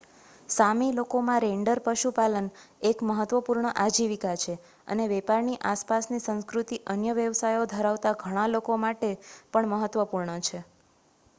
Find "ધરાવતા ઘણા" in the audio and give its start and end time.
7.71-8.47